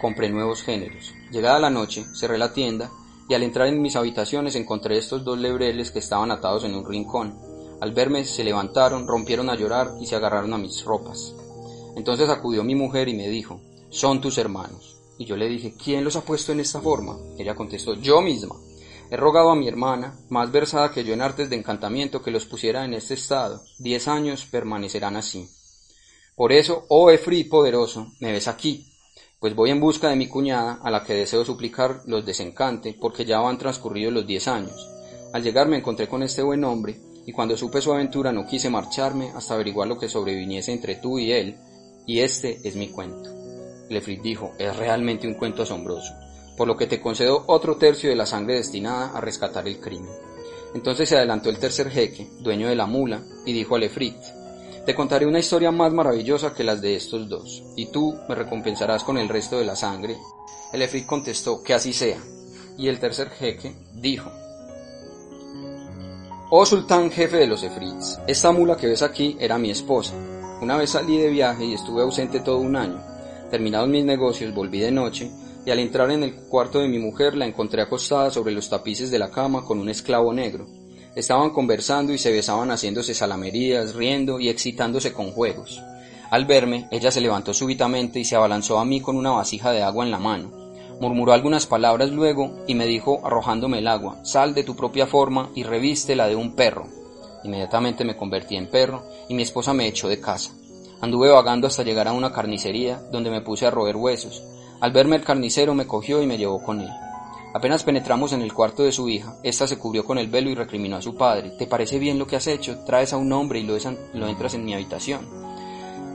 compré 0.00 0.28
nuevos 0.28 0.62
géneros. 0.62 1.14
Llegada 1.30 1.58
la 1.60 1.70
noche, 1.70 2.04
cerré 2.14 2.36
la 2.36 2.52
tienda 2.52 2.90
y 3.28 3.34
al 3.34 3.42
entrar 3.42 3.68
en 3.68 3.80
mis 3.80 3.96
habitaciones 3.96 4.56
encontré 4.56 4.98
estos 4.98 5.24
dos 5.24 5.38
lebreles 5.38 5.90
que 5.90 6.00
estaban 6.00 6.30
atados 6.30 6.64
en 6.64 6.74
un 6.74 6.84
rincón. 6.84 7.38
Al 7.80 7.92
verme 7.92 8.24
se 8.24 8.44
levantaron, 8.44 9.06
rompieron 9.06 9.50
a 9.50 9.56
llorar 9.56 9.92
y 10.00 10.06
se 10.06 10.16
agarraron 10.16 10.52
a 10.54 10.58
mis 10.58 10.84
ropas. 10.84 11.34
Entonces 11.96 12.28
acudió 12.28 12.64
mi 12.64 12.74
mujer 12.74 13.08
y 13.08 13.14
me 13.14 13.28
dijo, 13.28 13.60
son 13.90 14.20
tus 14.20 14.38
hermanos. 14.38 14.96
Y 15.18 15.26
yo 15.26 15.36
le 15.36 15.48
dije, 15.48 15.74
¿quién 15.82 16.02
los 16.02 16.16
ha 16.16 16.22
puesto 16.22 16.52
en 16.52 16.60
esta 16.60 16.80
forma? 16.80 17.16
Ella 17.38 17.54
contestó, 17.54 17.94
yo 17.94 18.20
misma. 18.20 18.56
He 19.10 19.16
rogado 19.16 19.50
a 19.50 19.56
mi 19.56 19.68
hermana, 19.68 20.18
más 20.28 20.50
versada 20.50 20.90
que 20.90 21.04
yo 21.04 21.14
en 21.14 21.22
artes 21.22 21.50
de 21.50 21.56
encantamiento, 21.56 22.22
que 22.22 22.30
los 22.30 22.46
pusiera 22.46 22.84
en 22.84 22.94
este 22.94 23.14
estado. 23.14 23.62
Diez 23.78 24.08
años 24.08 24.46
permanecerán 24.46 25.16
así. 25.16 25.48
Por 26.34 26.52
eso, 26.52 26.84
oh 26.88 27.10
Efri 27.10 27.44
poderoso, 27.44 28.08
me 28.18 28.32
ves 28.32 28.48
aquí, 28.48 28.90
pues 29.38 29.54
voy 29.54 29.70
en 29.70 29.78
busca 29.78 30.08
de 30.08 30.16
mi 30.16 30.26
cuñada, 30.26 30.80
a 30.82 30.90
la 30.90 31.04
que 31.04 31.14
deseo 31.14 31.44
suplicar 31.44 32.00
los 32.06 32.24
desencante, 32.24 32.96
porque 32.98 33.24
ya 33.24 33.40
van 33.40 33.58
transcurridos 33.58 34.12
los 34.12 34.26
diez 34.26 34.48
años. 34.48 34.88
Al 35.32 35.42
llegar 35.42 35.68
me 35.68 35.76
encontré 35.76 36.08
con 36.08 36.22
este 36.22 36.42
buen 36.42 36.64
hombre, 36.64 36.98
y 37.26 37.32
cuando 37.32 37.56
supe 37.56 37.80
su 37.80 37.92
aventura 37.92 38.32
no 38.32 38.46
quise 38.46 38.70
marcharme 38.70 39.30
hasta 39.34 39.54
averiguar 39.54 39.88
lo 39.88 39.98
que 39.98 40.08
sobreviniese 40.08 40.72
entre 40.72 40.96
tú 40.96 41.18
y 41.18 41.32
él, 41.32 41.58
y 42.06 42.20
este 42.20 42.60
es 42.64 42.76
mi 42.76 42.88
cuento. 42.88 43.30
Lefrit 43.88 44.22
dijo, 44.22 44.52
es 44.58 44.76
realmente 44.76 45.26
un 45.26 45.34
cuento 45.34 45.62
asombroso, 45.62 46.12
por 46.56 46.68
lo 46.68 46.76
que 46.76 46.86
te 46.86 47.00
concedo 47.00 47.44
otro 47.46 47.76
tercio 47.76 48.10
de 48.10 48.16
la 48.16 48.26
sangre 48.26 48.54
destinada 48.54 49.16
a 49.16 49.20
rescatar 49.20 49.66
el 49.66 49.80
crimen. 49.80 50.12
Entonces 50.74 51.08
se 51.08 51.16
adelantó 51.16 51.50
el 51.50 51.58
tercer 51.58 51.90
jeque, 51.90 52.28
dueño 52.40 52.68
de 52.68 52.74
la 52.74 52.86
mula, 52.86 53.22
y 53.46 53.52
dijo 53.52 53.76
a 53.76 53.78
Lefrit, 53.78 54.16
te 54.84 54.94
contaré 54.94 55.24
una 55.24 55.38
historia 55.38 55.70
más 55.70 55.94
maravillosa 55.94 56.52
que 56.52 56.62
las 56.62 56.82
de 56.82 56.94
estos 56.94 57.26
dos, 57.28 57.62
y 57.74 57.86
tú 57.86 58.18
me 58.28 58.34
recompensarás 58.34 59.02
con 59.02 59.16
el 59.16 59.30
resto 59.30 59.58
de 59.58 59.64
la 59.64 59.76
sangre. 59.76 60.18
El 60.74 60.82
Efrit 60.82 61.06
contestó, 61.06 61.62
que 61.62 61.72
así 61.72 61.94
sea. 61.94 62.18
Y 62.76 62.88
el 62.88 62.98
tercer 62.98 63.30
jeque 63.30 63.74
dijo, 63.94 64.30
Oh 66.56 66.64
sultán 66.64 67.10
jefe 67.10 67.38
de 67.38 67.48
los 67.48 67.64
Efrits, 67.64 68.20
esta 68.28 68.52
mula 68.52 68.76
que 68.76 68.86
ves 68.86 69.02
aquí 69.02 69.36
era 69.40 69.58
mi 69.58 69.72
esposa. 69.72 70.14
Una 70.62 70.76
vez 70.76 70.90
salí 70.90 71.18
de 71.18 71.28
viaje 71.28 71.64
y 71.64 71.74
estuve 71.74 72.02
ausente 72.02 72.38
todo 72.38 72.58
un 72.58 72.76
año. 72.76 73.02
Terminados 73.50 73.88
mis 73.88 74.04
negocios 74.04 74.54
volví 74.54 74.78
de 74.78 74.92
noche 74.92 75.32
y 75.66 75.72
al 75.72 75.80
entrar 75.80 76.12
en 76.12 76.22
el 76.22 76.36
cuarto 76.36 76.78
de 76.78 76.86
mi 76.86 77.00
mujer 77.00 77.34
la 77.34 77.44
encontré 77.44 77.82
acostada 77.82 78.30
sobre 78.30 78.52
los 78.52 78.70
tapices 78.70 79.10
de 79.10 79.18
la 79.18 79.32
cama 79.32 79.64
con 79.64 79.80
un 79.80 79.88
esclavo 79.88 80.32
negro. 80.32 80.68
Estaban 81.16 81.50
conversando 81.50 82.12
y 82.12 82.18
se 82.18 82.30
besaban 82.30 82.70
haciéndose 82.70 83.14
salamerías, 83.14 83.96
riendo 83.96 84.38
y 84.38 84.48
excitándose 84.48 85.12
con 85.12 85.32
juegos. 85.32 85.82
Al 86.30 86.44
verme, 86.44 86.86
ella 86.92 87.10
se 87.10 87.20
levantó 87.20 87.52
súbitamente 87.52 88.20
y 88.20 88.24
se 88.24 88.36
abalanzó 88.36 88.78
a 88.78 88.84
mí 88.84 89.00
con 89.00 89.16
una 89.16 89.32
vasija 89.32 89.72
de 89.72 89.82
agua 89.82 90.04
en 90.04 90.12
la 90.12 90.20
mano. 90.20 90.63
Murmuró 91.00 91.32
algunas 91.32 91.66
palabras 91.66 92.10
luego 92.10 92.52
y 92.66 92.74
me 92.74 92.86
dijo, 92.86 93.20
arrojándome 93.24 93.78
el 93.78 93.88
agua, 93.88 94.18
sal 94.24 94.54
de 94.54 94.64
tu 94.64 94.76
propia 94.76 95.06
forma 95.06 95.50
y 95.54 95.64
reviste 95.64 96.16
la 96.16 96.28
de 96.28 96.36
un 96.36 96.54
perro. 96.54 96.86
Inmediatamente 97.44 98.04
me 98.04 98.16
convertí 98.16 98.56
en 98.56 98.70
perro 98.70 99.02
y 99.28 99.34
mi 99.34 99.42
esposa 99.42 99.74
me 99.74 99.86
echó 99.86 100.08
de 100.08 100.20
casa. 100.20 100.52
Anduve 101.00 101.28
vagando 101.28 101.66
hasta 101.66 101.82
llegar 101.82 102.08
a 102.08 102.12
una 102.12 102.32
carnicería 102.32 103.02
donde 103.12 103.30
me 103.30 103.42
puse 103.42 103.66
a 103.66 103.70
roer 103.70 103.96
huesos. 103.96 104.42
Al 104.80 104.92
verme 104.92 105.16
el 105.16 105.24
carnicero 105.24 105.74
me 105.74 105.86
cogió 105.86 106.22
y 106.22 106.26
me 106.26 106.38
llevó 106.38 106.62
con 106.62 106.80
él. 106.80 106.90
Apenas 107.54 107.84
penetramos 107.84 108.32
en 108.32 108.42
el 108.42 108.52
cuarto 108.52 108.82
de 108.82 108.90
su 108.90 109.08
hija, 109.08 109.36
ésta 109.42 109.68
se 109.68 109.78
cubrió 109.78 110.04
con 110.04 110.18
el 110.18 110.28
velo 110.28 110.50
y 110.50 110.54
recriminó 110.54 110.96
a 110.96 111.02
su 111.02 111.14
padre. 111.14 111.50
¿Te 111.50 111.66
parece 111.66 111.98
bien 111.98 112.18
lo 112.18 112.26
que 112.26 112.36
has 112.36 112.46
hecho? 112.46 112.80
Traes 112.84 113.12
a 113.12 113.16
un 113.16 113.32
hombre 113.32 113.60
y 113.60 113.62
lo, 113.62 113.76
lo 114.14 114.26
entras 114.26 114.54
en 114.54 114.64
mi 114.64 114.74
habitación. 114.74 115.28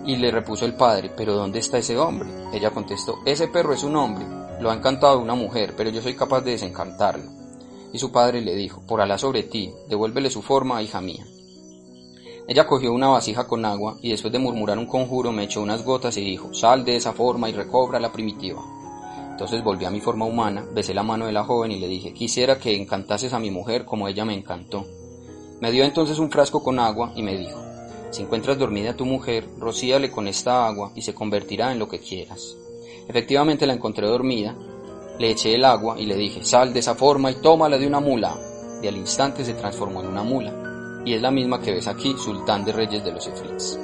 Y 0.05 0.17
le 0.17 0.31
repuso 0.31 0.65
el 0.65 0.73
padre, 0.73 1.11
¿pero 1.15 1.35
dónde 1.35 1.59
está 1.59 1.77
ese 1.77 1.97
hombre? 1.97 2.29
Ella 2.51 2.71
contestó, 2.71 3.19
ese 3.25 3.47
perro 3.47 3.73
es 3.73 3.83
un 3.83 3.95
hombre, 3.95 4.25
lo 4.59 4.69
ha 4.69 4.75
encantado 4.75 5.19
una 5.19 5.35
mujer, 5.35 5.73
pero 5.77 5.89
yo 5.89 6.01
soy 6.01 6.15
capaz 6.15 6.41
de 6.41 6.51
desencantarlo. 6.51 7.31
Y 7.93 7.99
su 7.99 8.11
padre 8.11 8.41
le 8.41 8.55
dijo, 8.55 8.81
por 8.85 9.01
Alá 9.01 9.17
sobre 9.17 9.43
ti, 9.43 9.71
devuélvele 9.87 10.29
su 10.29 10.41
forma, 10.41 10.81
hija 10.83 11.01
mía. 11.01 11.25
Ella 12.47 12.67
cogió 12.67 12.91
una 12.93 13.07
vasija 13.09 13.47
con 13.47 13.63
agua 13.63 13.97
y 14.01 14.09
después 14.09 14.33
de 14.33 14.39
murmurar 14.39 14.77
un 14.77 14.87
conjuro 14.87 15.31
me 15.31 15.43
echó 15.43 15.61
unas 15.61 15.83
gotas 15.83 16.17
y 16.17 16.21
dijo, 16.21 16.53
sal 16.53 16.83
de 16.83 16.95
esa 16.95 17.13
forma 17.13 17.49
y 17.49 17.53
recobra 17.53 17.99
la 17.99 18.11
primitiva. 18.11 18.61
Entonces 19.31 19.63
volví 19.63 19.85
a 19.85 19.91
mi 19.91 20.01
forma 20.01 20.25
humana, 20.25 20.65
besé 20.73 20.93
la 20.93 21.03
mano 21.03 21.27
de 21.27 21.31
la 21.31 21.43
joven 21.43 21.71
y 21.71 21.79
le 21.79 21.87
dije, 21.87 22.13
quisiera 22.13 22.59
que 22.59 22.75
encantases 22.75 23.33
a 23.33 23.39
mi 23.39 23.51
mujer 23.51 23.85
como 23.85 24.07
ella 24.07 24.25
me 24.25 24.33
encantó. 24.33 24.85
Me 25.61 25.71
dio 25.71 25.83
entonces 25.83 26.19
un 26.19 26.31
frasco 26.31 26.61
con 26.61 26.79
agua 26.79 27.13
y 27.15 27.23
me 27.23 27.37
dijo, 27.37 27.59
si 28.11 28.23
encuentras 28.23 28.57
dormida 28.57 28.91
a 28.91 28.97
tu 28.97 29.05
mujer, 29.05 29.47
rocíale 29.57 30.09
con 30.09 30.27
esta 30.27 30.67
agua 30.67 30.91
y 30.95 31.03
se 31.03 31.13
convertirá 31.13 31.71
en 31.71 31.79
lo 31.79 31.87
que 31.87 31.99
quieras. 31.99 32.57
Efectivamente 33.07 33.65
la 33.65 33.73
encontré 33.73 34.07
dormida, 34.07 34.55
le 35.19 35.31
eché 35.31 35.55
el 35.55 35.65
agua 35.65 35.99
y 35.99 36.05
le 36.05 36.15
dije, 36.15 36.43
sal 36.43 36.73
de 36.73 36.79
esa 36.79 36.95
forma 36.95 37.31
y 37.31 37.35
tómala 37.35 37.77
de 37.77 37.87
una 37.87 37.99
mula. 37.99 38.35
Y 38.81 38.87
al 38.87 38.97
instante 38.97 39.43
se 39.43 39.53
transformó 39.53 40.01
en 40.01 40.07
una 40.07 40.23
mula, 40.23 41.01
y 41.05 41.13
es 41.13 41.21
la 41.21 41.31
misma 41.31 41.61
que 41.61 41.71
ves 41.71 41.87
aquí, 41.87 42.15
sultán 42.17 42.63
de 42.63 42.71
reyes 42.71 43.03
de 43.03 43.11
los 43.11 43.27
Efrits. 43.27 43.79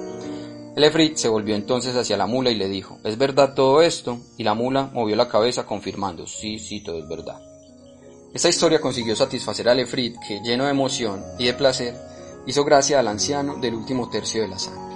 El 0.76 0.84
Efrit 0.84 1.16
se 1.16 1.30
volvió 1.30 1.56
entonces 1.56 1.96
hacia 1.96 2.18
la 2.18 2.28
mula 2.28 2.52
y 2.52 2.56
le 2.56 2.68
dijo, 2.68 3.00
¿es 3.04 3.18
verdad 3.18 3.54
todo 3.54 3.82
esto? 3.82 4.20
Y 4.38 4.44
la 4.44 4.54
mula 4.54 4.90
movió 4.94 5.16
la 5.16 5.30
cabeza 5.30 5.66
confirmando, 5.66 6.28
sí, 6.28 6.60
sí, 6.60 6.84
todo 6.84 6.98
es 6.98 7.08
verdad. 7.08 7.40
Esta 8.34 8.50
historia 8.50 8.82
consiguió 8.82 9.16
satisfacer 9.16 9.70
al 9.70 9.80
Efrit 9.80 10.18
que, 10.28 10.42
lleno 10.42 10.66
de 10.66 10.72
emoción 10.72 11.24
y 11.40 11.46
de 11.46 11.54
placer, 11.54 11.96
hizo 12.46 12.66
gracia 12.66 13.00
al 13.00 13.08
anciano 13.08 13.56
del 13.56 13.76
último 13.76 14.10
tercio 14.10 14.42
de 14.42 14.50
la 14.50 14.60
sangre. 14.60 14.95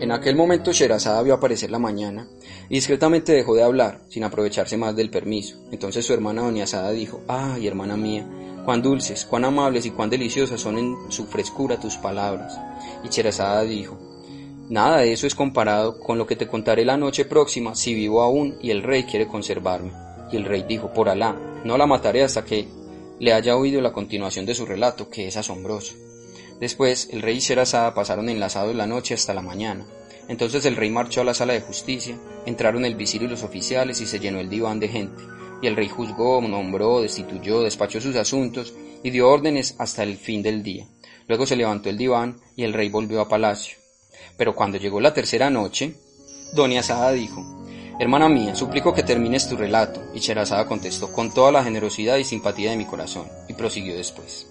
En 0.00 0.12
aquel 0.12 0.36
momento 0.36 0.72
Sherazada 0.72 1.22
vio 1.22 1.34
aparecer 1.34 1.70
la 1.70 1.80
mañana 1.80 2.28
y 2.68 2.74
discretamente 2.74 3.32
dejó 3.32 3.56
de 3.56 3.64
hablar, 3.64 4.00
sin 4.08 4.22
aprovecharse 4.22 4.76
más 4.76 4.94
del 4.94 5.10
permiso. 5.10 5.58
Entonces 5.72 6.06
su 6.06 6.12
hermana 6.12 6.42
Doña 6.42 6.66
Sada 6.66 6.90
dijo, 6.90 7.22
¡ay, 7.26 7.66
hermana 7.66 7.96
mía! 7.96 8.26
Cuán 8.64 8.80
dulces, 8.80 9.24
cuán 9.24 9.44
amables 9.44 9.86
y 9.86 9.90
cuán 9.90 10.10
deliciosas 10.10 10.60
son 10.60 10.78
en 10.78 10.96
su 11.08 11.26
frescura 11.26 11.80
tus 11.80 11.96
palabras. 11.96 12.58
Y 13.02 13.08
Cherazada 13.08 13.62
dijo, 13.62 13.98
Nada 14.68 14.98
de 14.98 15.12
eso 15.12 15.26
es 15.26 15.34
comparado 15.34 15.98
con 15.98 16.18
lo 16.18 16.26
que 16.26 16.36
te 16.36 16.46
contaré 16.46 16.84
la 16.84 16.98
noche 16.98 17.24
próxima 17.24 17.74
si 17.74 17.94
vivo 17.94 18.20
aún 18.20 18.58
y 18.60 18.70
el 18.70 18.82
rey 18.82 19.04
quiere 19.04 19.26
conservarme. 19.26 19.92
Y 20.30 20.36
el 20.36 20.44
rey 20.44 20.64
dijo, 20.68 20.92
por 20.92 21.08
Alá, 21.08 21.34
no 21.64 21.78
la 21.78 21.86
mataré 21.86 22.22
hasta 22.22 22.44
que 22.44 22.68
le 23.18 23.32
haya 23.32 23.56
oído 23.56 23.80
la 23.80 23.94
continuación 23.94 24.44
de 24.44 24.54
su 24.54 24.66
relato, 24.66 25.08
que 25.08 25.26
es 25.26 25.38
asombroso. 25.38 25.94
Después, 26.60 27.08
el 27.12 27.22
rey 27.22 27.36
y 27.36 27.40
Sherazada 27.40 27.94
pasaron 27.94 28.28
enlazados 28.28 28.74
la 28.74 28.86
noche 28.86 29.14
hasta 29.14 29.34
la 29.34 29.42
mañana. 29.42 29.86
Entonces 30.28 30.64
el 30.66 30.76
rey 30.76 30.90
marchó 30.90 31.22
a 31.22 31.24
la 31.24 31.34
sala 31.34 31.54
de 31.54 31.60
justicia, 31.60 32.18
entraron 32.44 32.84
el 32.84 32.96
visir 32.96 33.22
y 33.22 33.28
los 33.28 33.42
oficiales 33.42 34.00
y 34.00 34.06
se 34.06 34.18
llenó 34.18 34.40
el 34.40 34.50
diván 34.50 34.78
de 34.78 34.88
gente. 34.88 35.22
Y 35.62 35.66
el 35.66 35.76
rey 35.76 35.88
juzgó, 35.88 36.40
nombró, 36.42 37.00
destituyó, 37.00 37.62
despachó 37.62 38.00
sus 38.00 38.14
asuntos 38.16 38.74
y 39.02 39.10
dio 39.10 39.28
órdenes 39.28 39.74
hasta 39.78 40.02
el 40.02 40.16
fin 40.16 40.42
del 40.42 40.62
día. 40.62 40.86
Luego 41.26 41.46
se 41.46 41.56
levantó 41.56 41.88
el 41.88 41.98
diván 41.98 42.40
y 42.56 42.64
el 42.64 42.74
rey 42.74 42.88
volvió 42.88 43.20
a 43.20 43.28
palacio. 43.28 43.78
Pero 44.36 44.54
cuando 44.54 44.78
llegó 44.78 45.00
la 45.00 45.14
tercera 45.14 45.50
noche, 45.50 45.94
Doña 46.54 46.80
Asada 46.80 47.12
dijo, 47.12 47.44
Hermana 47.98 48.28
mía, 48.28 48.54
suplico 48.54 48.94
que 48.94 49.02
termines 49.02 49.48
tu 49.48 49.56
relato. 49.56 50.00
Y 50.14 50.20
Cherazada 50.20 50.66
contestó 50.66 51.12
con 51.12 51.32
toda 51.32 51.50
la 51.50 51.64
generosidad 51.64 52.16
y 52.16 52.24
simpatía 52.24 52.70
de 52.70 52.76
mi 52.76 52.84
corazón, 52.84 53.26
y 53.48 53.54
prosiguió 53.54 53.96
después. 53.96 54.46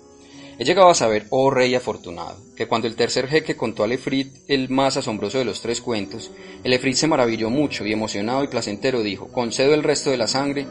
He 0.60 0.64
llegado 0.64 0.90
a 0.90 0.96
saber, 0.96 1.28
oh 1.30 1.52
rey 1.52 1.76
afortunado, 1.76 2.38
que 2.56 2.68
cuando 2.68 2.88
el 2.88 2.96
tercer 2.96 3.28
jeque 3.28 3.56
contó 3.56 3.84
al 3.84 3.92
Efrit 3.92 4.38
el 4.48 4.70
más 4.70 4.98
asombroso 4.98 5.38
de 5.38 5.46
los 5.46 5.62
tres 5.62 5.82
cuentos, 5.82 6.32
el 6.64 6.74
Efrit 6.74 6.96
se 6.96 7.08
maravilló 7.08 7.52
mucho 7.52 7.86
y 7.86 7.94
emocionado 7.94 8.44
y 8.44 8.48
placentero 8.48 9.04
dijo, 9.04 9.28
concedo 9.28 9.76
el 9.76 9.84
resto 9.84 10.10
de 10.10 10.18
la 10.18 10.28
sangre 10.28 10.66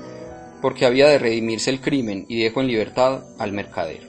porque 0.61 0.87
había 0.87 1.07
de 1.07 1.19
redimirse 1.19 1.71
el 1.71 1.81
crimen 1.81 2.27
y 2.29 2.43
dejó 2.43 2.63
en 2.63 2.67
libertad 2.67 3.25
al 3.39 3.53
mercader. 3.53 4.09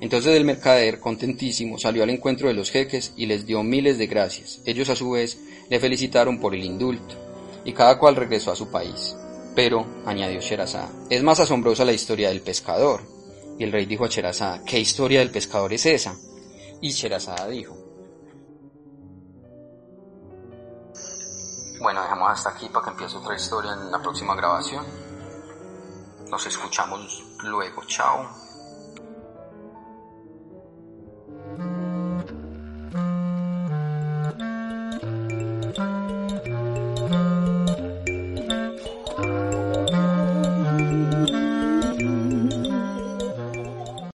Entonces 0.00 0.34
el 0.34 0.44
mercader, 0.44 1.00
contentísimo, 1.00 1.78
salió 1.78 2.04
al 2.04 2.10
encuentro 2.10 2.48
de 2.48 2.54
los 2.54 2.70
jeques 2.70 3.12
y 3.16 3.26
les 3.26 3.44
dio 3.44 3.62
miles 3.62 3.98
de 3.98 4.06
gracias. 4.06 4.60
Ellos 4.64 4.88
a 4.88 4.96
su 4.96 5.10
vez 5.10 5.38
le 5.68 5.80
felicitaron 5.80 6.38
por 6.40 6.54
el 6.54 6.64
indulto, 6.64 7.16
y 7.64 7.72
cada 7.72 7.98
cual 7.98 8.16
regresó 8.16 8.52
a 8.52 8.56
su 8.56 8.70
país. 8.70 9.16
Pero, 9.54 9.84
añadió 10.06 10.40
Sherazada, 10.40 10.90
es 11.10 11.22
más 11.22 11.40
asombrosa 11.40 11.84
la 11.84 11.92
historia 11.92 12.28
del 12.28 12.40
pescador. 12.40 13.17
Y 13.58 13.64
el 13.64 13.72
rey 13.72 13.86
dijo 13.86 14.04
a 14.04 14.08
Sherazada, 14.08 14.62
¿qué 14.64 14.78
historia 14.78 15.18
del 15.18 15.30
pescador 15.30 15.72
es 15.72 15.84
esa? 15.84 16.14
Y 16.80 16.90
Sherazada 16.90 17.48
dijo, 17.48 17.76
Bueno, 21.80 22.02
dejamos 22.02 22.30
hasta 22.30 22.50
aquí 22.50 22.68
para 22.68 22.84
que 22.84 22.90
empiece 22.90 23.16
otra 23.16 23.36
historia 23.36 23.72
en 23.72 23.90
la 23.90 24.02
próxima 24.02 24.34
grabación. 24.34 24.84
Nos 26.28 26.44
escuchamos 26.46 27.24
luego. 27.44 27.84
Chao. 27.86 28.47